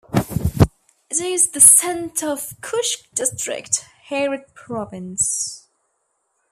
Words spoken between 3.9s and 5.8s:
Herat Province.